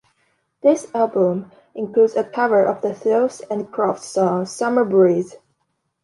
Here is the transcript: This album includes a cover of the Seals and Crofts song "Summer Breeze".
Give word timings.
This 0.63 0.87
album 0.95 1.51
includes 1.75 2.15
a 2.15 2.23
cover 2.23 2.65
of 2.65 2.81
the 2.81 2.95
Seals 2.95 3.41
and 3.51 3.71
Crofts 3.71 4.07
song 4.07 4.47
"Summer 4.47 4.83
Breeze". 4.83 5.35